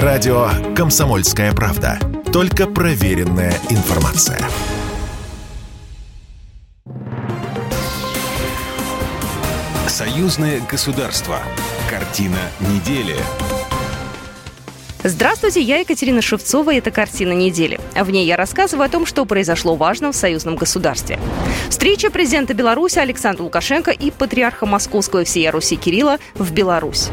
[0.00, 1.98] Радио «Комсомольская правда».
[2.32, 4.38] Только проверенная информация.
[9.86, 11.40] Союзное государство.
[11.90, 13.16] Картина недели.
[15.04, 17.80] Здравствуйте, я Екатерина Шевцова, и это «Картина недели».
[17.96, 21.18] В ней я рассказываю о том, что произошло важно в союзном государстве.
[21.68, 27.08] Встреча президента Беларуси Александра Лукашенко и патриарха Московского всея Руси Кирилла в Беларусь.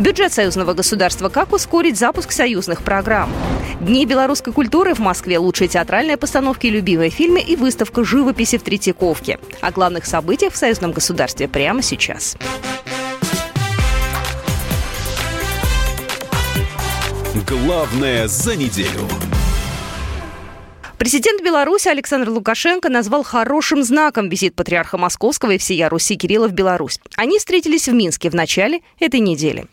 [0.00, 1.28] Бюджет союзного государства.
[1.28, 3.32] Как ускорить запуск союзных программ?
[3.80, 5.38] Дни белорусской культуры в Москве.
[5.38, 9.38] Лучшие театральные постановки, любимые фильмы и выставка живописи в Третьяковке.
[9.60, 12.36] О главных событиях в союзном государстве прямо сейчас.
[17.48, 19.08] Главное за неделю.
[20.98, 26.52] Президент Беларуси Александр Лукашенко назвал хорошим знаком визит патриарха Московского и всея Руси Кирилла в
[26.52, 27.00] Беларусь.
[27.16, 29.64] Они встретились в Минске в начале этой недели.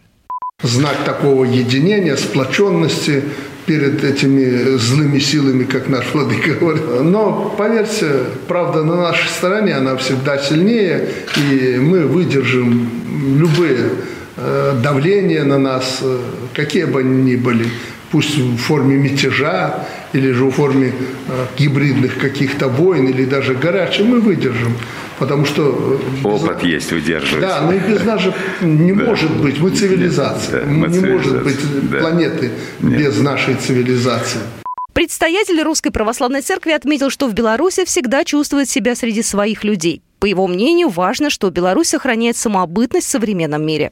[0.63, 3.25] Знак такого единения, сплоченности
[3.65, 7.03] перед этими злыми силами, как наш владыка говорил.
[7.03, 12.89] Но, поверьте, правда на нашей стороне, она всегда сильнее, и мы выдержим
[13.37, 13.89] любые
[14.37, 16.19] давление на нас, э,
[16.53, 17.67] какие бы они ни были,
[18.11, 20.93] пусть в форме мятежа или же в форме
[21.27, 24.73] э, гибридных каких-то войн или даже горячей, мы выдержим.
[25.19, 25.99] Потому что...
[26.23, 26.69] Опыт без...
[26.69, 27.41] есть, удерживать.
[27.41, 29.05] Да, но и без нас же не да.
[29.05, 29.59] может быть.
[29.59, 30.61] Мы цивилизация.
[30.61, 31.13] Да, мы не цивилизация.
[31.13, 31.99] может быть да.
[31.99, 32.99] планеты Нет.
[32.99, 34.39] без нашей цивилизации.
[34.93, 40.01] Предстоятель Русской Православной Церкви отметил, что в Беларуси всегда чувствует себя среди своих людей.
[40.19, 43.91] По его мнению, важно, что Беларусь сохраняет самобытность в современном мире.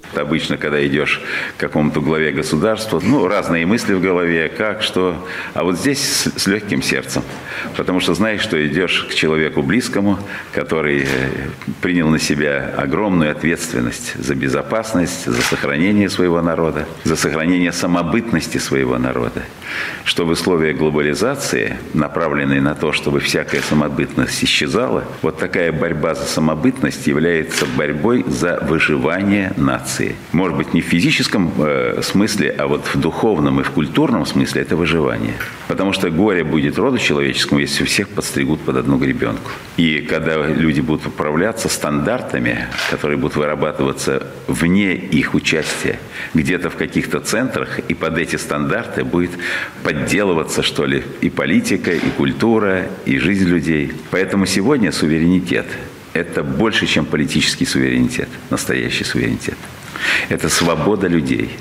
[0.15, 1.21] Обычно, когда идешь
[1.57, 5.27] к какому-то главе государства, ну, разные мысли в голове, как, что.
[5.53, 7.23] А вот здесь с, с легким сердцем.
[7.77, 10.17] Потому что знаешь, что идешь к человеку близкому,
[10.53, 11.05] который э,
[11.81, 18.97] принял на себя огромную ответственность за безопасность, за сохранение своего народа, за сохранение самобытности своего
[18.97, 19.43] народа.
[20.03, 26.25] Что в условиях глобализации, направленной на то, чтобы всякая самобытность исчезала, вот такая борьба за
[26.25, 30.15] самобытность является борьбой за выживание нации нации.
[30.31, 34.61] Может быть, не в физическом э, смысле, а вот в духовном и в культурном смысле
[34.61, 35.33] это выживание.
[35.67, 39.51] Потому что горе будет роду человеческому, если всех подстригут под одну гребенку.
[39.77, 45.99] И когда люди будут управляться стандартами, которые будут вырабатываться вне их участия,
[46.33, 49.31] где-то в каких-то центрах, и под эти стандарты будет
[49.83, 53.93] подделываться, что ли, и политика, и культура, и жизнь людей.
[54.11, 55.65] Поэтому сегодня суверенитет–
[56.13, 59.57] это больше, чем политический суверенитет, настоящий суверенитет.
[60.29, 61.51] Это свобода людей.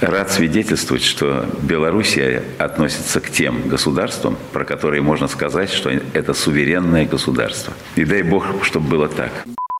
[0.00, 7.06] Рад свидетельствовать, что Белоруссия относится к тем государствам, про которые можно сказать, что это суверенное
[7.06, 7.72] государство.
[7.96, 9.32] И дай бог, чтобы было так.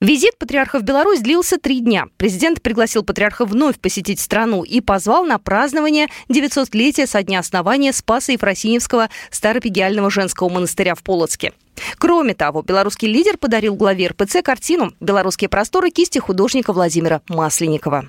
[0.02, 2.06] Визит патриарха в Беларусь длился три дня.
[2.16, 8.32] Президент пригласил патриарха вновь посетить страну и позвал на празднование 900-летия со дня основания Спаса
[8.32, 11.52] Ефросиневского Старопегиального женского монастыря в Полоцке.
[11.98, 18.08] Кроме того, белорусский лидер подарил главе РПЦ картину «Белорусские просторы» кисти художника Владимира Масленникова.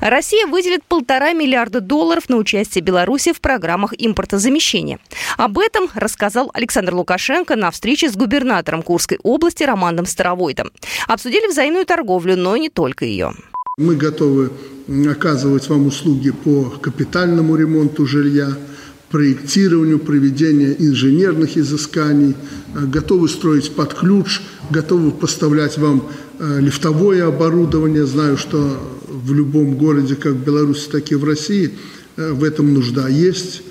[0.00, 4.98] Россия выделит полтора миллиарда долларов на участие Беларуси в программах импортозамещения.
[5.38, 10.72] Об этом рассказал Александр Лукашенко на встрече с губернатором Курской области Романом Старовойтом.
[11.08, 13.32] Обсудили взаимную торговлю, но не только ее.
[13.78, 14.52] Мы готовы
[15.10, 18.48] оказывать вам услуги по капитальному ремонту жилья,
[19.14, 22.34] проектированию, проведению инженерных изысканий,
[22.74, 26.08] э, готовы строить под ключ, готовы поставлять вам
[26.40, 28.06] э, лифтовое оборудование.
[28.06, 28.76] Знаю, что
[29.06, 31.70] в любом городе, как в Беларуси, так и в России,
[32.16, 33.62] э, в этом нужда есть.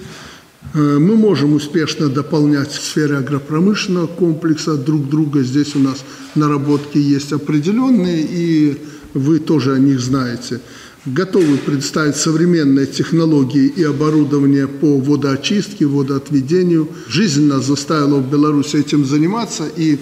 [0.74, 5.44] Мы можем успешно дополнять в сфере агропромышленного комплекса друг друга.
[5.44, 6.06] Здесь у нас
[6.36, 8.78] наработки есть определенные, и
[9.14, 10.62] вы тоже о них знаете
[11.06, 16.90] готовы представить современные технологии и оборудование по водоочистке, водоотведению.
[17.08, 20.00] Жизнь нас заставила в Беларуси этим заниматься, и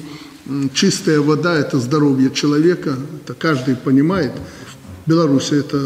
[0.73, 4.33] чистая вода– это здоровье человека, это каждый понимает.
[5.05, 5.79] В Беларуси эта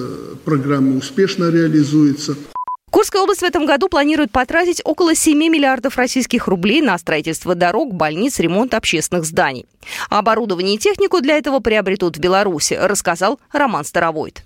[0.43, 2.35] программа успешно реализуется.
[2.91, 7.93] Курская область в этом году планирует потратить около 7 миллиардов российских рублей на строительство дорог,
[7.93, 9.65] больниц, ремонт общественных зданий.
[10.09, 14.43] Оборудование и технику для этого приобретут в Беларуси, рассказал Роман Старовойт.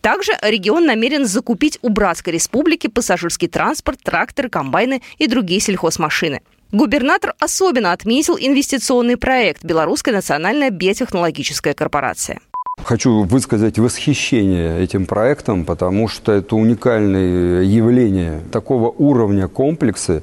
[0.00, 6.40] Также регион намерен закупить у Братской республики пассажирский транспорт, тракторы, комбайны и другие сельхозмашины.
[6.72, 12.40] Губернатор особенно отметил инвестиционный проект «Белорусская национальная биотехнологическая корпорация».
[12.84, 18.40] Хочу высказать восхищение этим проектом, потому что это уникальное явление.
[18.52, 20.22] Такого уровня комплексы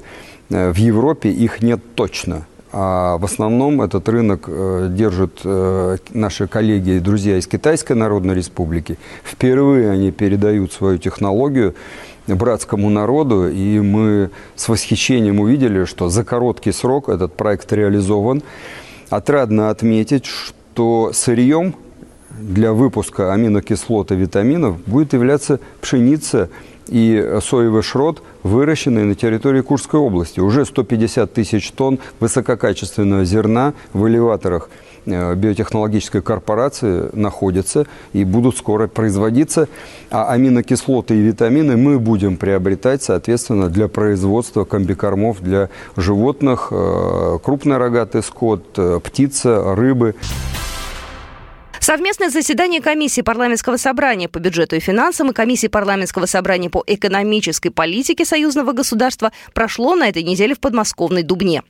[0.50, 2.46] э, в Европе их нет точно.
[2.70, 8.34] А в основном этот рынок э, держат э, наши коллеги и друзья из Китайской Народной
[8.34, 8.98] Республики.
[9.24, 11.74] Впервые они передают свою технологию
[12.26, 18.42] братскому народу, и мы с восхищением увидели, что за короткий срок этот проект реализован.
[19.08, 21.74] Отрадно отметить, что сырьем
[22.38, 26.50] для выпуска аминокислот и витаминов будет являться пшеница
[26.88, 30.40] и соевый шрот, выращенный на территории Курской области.
[30.40, 34.70] Уже 150 тысяч тонн высококачественного зерна в элеваторах
[35.06, 39.68] э, биотехнологической корпорации находятся и будут скоро производиться.
[40.10, 47.76] А аминокислоты и витамины мы будем приобретать, соответственно, для производства комбикормов для животных, э, крупный
[47.76, 50.14] рогатый скот, э, птица, рыбы.
[51.88, 57.70] Совместное заседание комиссии парламентского собрания по бюджету и финансам и комиссии парламентского собрания по экономической
[57.70, 61.62] политике союзного государства прошло на этой неделе в подмосковной Дубне.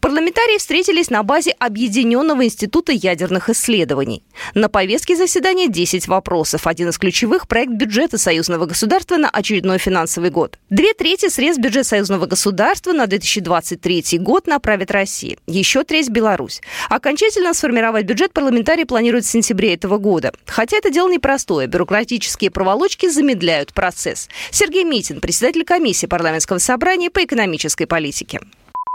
[0.00, 4.22] Парламентарии встретились на базе Объединенного института ядерных исследований.
[4.54, 6.68] На повестке заседания 10 вопросов.
[6.68, 10.56] Один из ключевых– проект бюджета союзного государства на очередной финансовый год.
[10.70, 15.36] Две трети средств бюджета союзного государства на 2023 год направит Россия.
[15.48, 16.60] Еще треть– Беларусь.
[16.88, 20.32] Окончательно сформировать бюджет парламентарии планируют в сентябре октябре этого года.
[20.46, 21.66] Хотя это дело непростое.
[21.66, 24.28] Бюрократические проволочки замедляют процесс.
[24.50, 28.40] Сергей Митин, председатель комиссии парламентского собрания по экономической политике.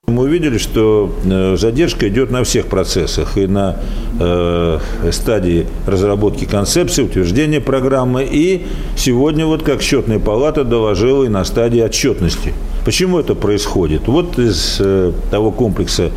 [0.07, 3.37] Мы увидели, что э, задержка идет на всех процессах.
[3.37, 3.75] И на
[4.19, 4.79] э,
[5.11, 8.27] стадии разработки концепции, утверждения программы.
[8.29, 8.65] И
[8.97, 12.53] сегодня, вот как счетная палата доложила, и на стадии отчетности.
[12.85, 14.07] Почему это происходит?
[14.07, 16.11] Вот из э, того комплекса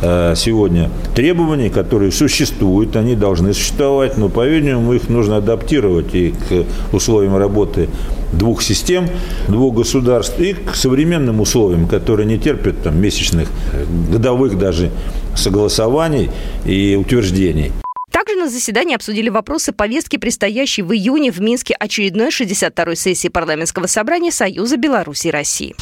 [0.00, 7.36] сегодня требований, которые существуют, они должны существовать, но, по-видимому, их нужно адаптировать и к условиям
[7.36, 7.88] работы
[8.34, 9.08] двух систем,
[9.48, 14.90] двух государств, и к современным условиям, которые не терпят там, месячных, э, годовых даже
[15.36, 16.30] согласований
[16.64, 17.72] и утверждений.
[18.10, 23.86] Также на заседании обсудили вопросы повестки предстоящей в июне в Минске очередной 62-й сессии парламентского
[23.86, 25.74] собрания Союза Беларуси и России.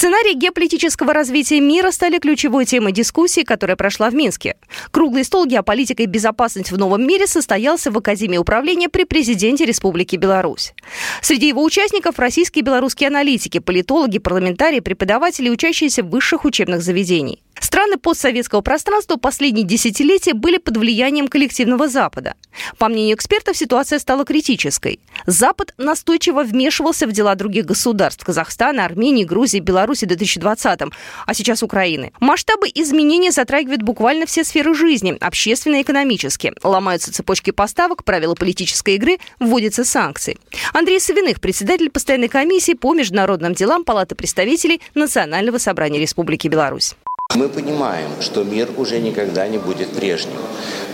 [0.00, 4.56] Сценарии геополитического развития мира стали ключевой темой дискуссии, которая прошла в Минске.
[4.92, 10.16] Круглый стол «Геополитика и безопасность в новом мире» состоялся в Академии управления при президенте Республики
[10.16, 10.72] Беларусь.
[11.20, 17.42] Среди его участников российские и белорусские аналитики, политологи, парламентарии, преподаватели, учащиеся в высших учебных заведений.
[17.60, 22.34] Страны постсоветского пространства последние десятилетия были под влиянием коллективного Запада.
[22.78, 24.98] По мнению экспертов, ситуация стала критической.
[25.26, 30.80] Запад настойчиво вмешивался в дела других государств– Казахстана, Армении, Грузии, Беларуси в 2020
[31.26, 32.12] а сейчас Украины.
[32.18, 36.54] Масштабы изменений затрагивают буквально все сферы жизни– общественно экономические.
[36.62, 40.38] Ломаются цепочки поставок, правила политической игры, вводятся санкции.
[40.72, 46.94] Андрей Савиных, председатель постоянной комиссии по международным делам Палаты представителей Национального собрания Республики Беларусь.
[47.36, 50.36] Мы понимаем, что мир уже никогда не будет прежним.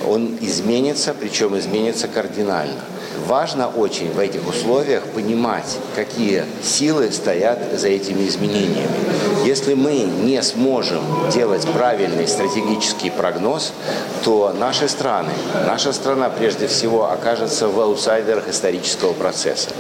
[0.07, 2.81] Он изменится, причем изменится кардинально.
[3.27, 8.87] Важно очень в этих условиях понимать, какие силы стоят за этими изменениями.
[9.47, 11.03] Если мы не сможем
[11.33, 13.73] делать правильный стратегический прогноз,
[14.23, 15.33] то наши страны,
[15.67, 19.71] наша страна прежде всего окажется в аутсайдерах исторического процесса.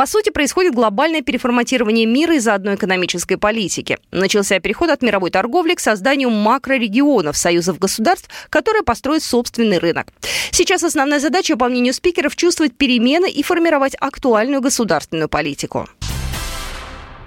[0.00, 3.98] По сути, происходит глобальное переформатирование мира из-за одной экономической политики.
[4.10, 10.06] Начался переход от мировой торговли к созданию макрорегионов, союзов государств, которые построят собственный рынок.
[10.52, 15.86] Сейчас основная задача, по мнению спикеров, чувствовать перемены и формировать актуальную государственную политику.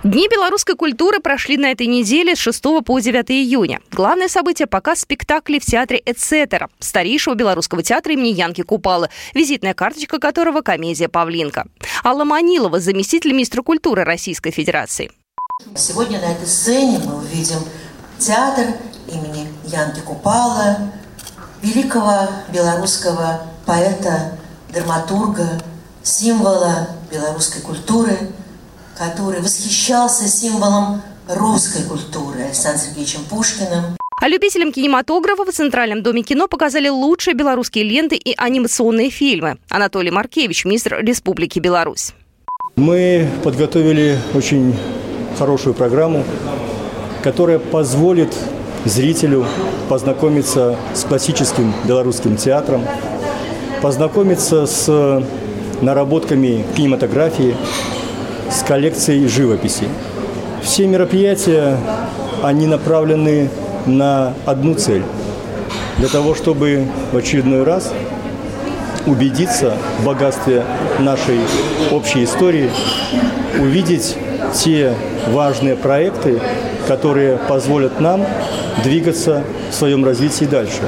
[0.04, 3.80] Дни белорусской культуры прошли на этой неделе с 6 по 9 июня.
[3.90, 10.20] Главное событие– показ спектаклей в театре «Эцетера» старейшего белорусского театра имени Янки Купалы, визитная карточка
[10.20, 11.68] которого– комедия «Павлинка».
[12.04, 15.10] Алла Манилова, заместитель министра культуры Российской Федерации.
[15.74, 17.60] Сегодня на этой сцене мы увидим
[18.18, 18.66] театр
[19.08, 20.92] имени Янки Купала,
[21.62, 25.62] великого белорусского поэта, драматурга,
[26.04, 28.18] символа белорусской культуры–
[28.98, 33.98] который восхищался символом русской культуры Александром Сергеевичем Пушкиным.
[34.22, 39.58] А любителям кинематографа в Центральном доме кино показали лучшие белорусские ленты и анимационные фильмы.
[39.70, 42.14] Анатолий Маркевич, министр Республики Беларусь.
[42.76, 44.76] Мы подготовили очень
[45.38, 46.24] хорошую программу,
[47.22, 48.34] которая позволит
[48.86, 49.46] зрителю
[49.90, 52.86] познакомиться с классическим белорусским театром,
[53.82, 55.24] познакомиться с
[55.82, 57.56] наработками кинематографии,
[58.54, 59.88] с коллекцией живописи.
[60.62, 61.78] Все мероприятия,
[62.44, 63.50] они направлены
[63.86, 65.04] на одну цель.
[65.98, 67.92] Для того, чтобы в очередной раз
[69.06, 70.64] убедиться в богатстве
[71.00, 71.40] нашей
[71.92, 72.70] общей истории,
[73.60, 74.16] увидеть
[74.54, 74.94] те
[75.30, 76.40] важные проекты,
[76.88, 78.26] которые позволят нам
[78.84, 80.82] двигаться в своем развитии дальше.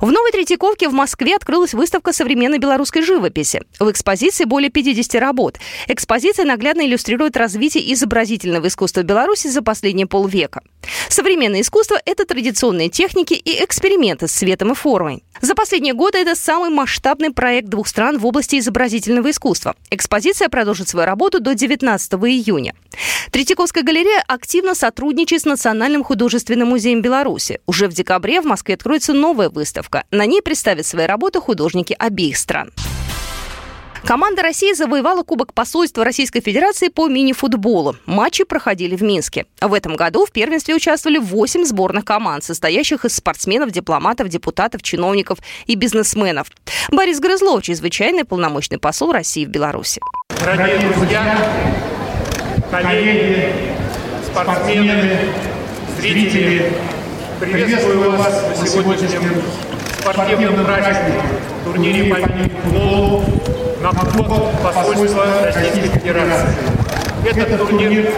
[0.00, 3.62] В Новой Третьяковке в Москве открылась выставка современной белорусской живописи.
[3.80, 5.58] В экспозиции более 50 работ.
[5.88, 10.62] Экспозиция наглядно иллюстрирует развитие изобразительного искусства Беларуси за последние полвека.
[11.08, 15.24] Современное искусство– это традиционные техники и эксперименты с цветом и формой.
[15.40, 19.74] За последние годы это самый масштабный проект двух стран в области изобразительного искусства.
[19.90, 22.74] Экспозиция продолжит свою работу до 19 июня.
[23.30, 27.60] Третьяковская галерея активно сотрудничает с Национальным художественным музеем Беларуси.
[27.66, 29.87] Уже в декабре в Москве откроется новая выставка.
[30.10, 32.72] На ней представят свои работы художники обеих стран.
[34.04, 37.96] Команда России завоевала Кубок посольства Российской Федерации по мини-футболу.
[38.06, 39.46] Матчи проходили в Минске.
[39.60, 45.40] В этом году в первенстве участвовали 8 сборных команд, состоящих из спортсменов, дипломатов, депутатов, чиновников
[45.66, 46.46] и бизнесменов.
[46.90, 50.00] Борис Грызлов, чрезвычайный полномочный посол России в Беларуси.
[50.40, 51.36] Дорогие друзья,
[52.70, 53.52] коллеги,
[54.24, 55.18] спортсмены,
[55.98, 56.72] зрители,
[57.40, 59.42] приветствую вас на сегодняшнем
[60.12, 61.20] спортивном празднике,
[61.64, 63.24] турнире по мини-футболу
[63.82, 66.48] на вход посольства Российской Федерации.
[67.24, 68.10] Этот турнир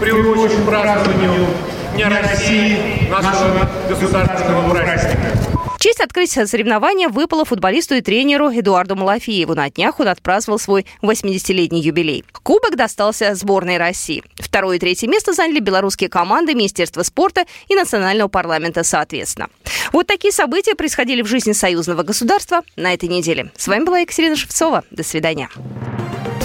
[0.00, 1.46] приурочен празднованию
[1.94, 5.57] Дня России, нашего государственного праздника.
[5.98, 9.56] Честь открытия соревнования выпала футболисту и тренеру Эдуарду Малафееву.
[9.56, 12.24] На днях он отпраздновал свой 80-летний юбилей.
[12.44, 14.22] Кубок достался сборной России.
[14.36, 19.48] Второе и третье место заняли белорусские команды Министерства спорта и Национального парламента соответственно.
[19.92, 23.50] Вот такие события происходили в жизни союзного государства на этой неделе.
[23.56, 24.84] С вами была Екатерина Шевцова.
[24.92, 25.48] До свидания.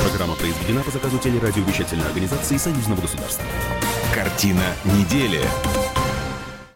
[0.02, 3.46] Программа произведена по заказу телерадиовещательной организации Союзного государства.
[4.16, 5.42] Картина недели.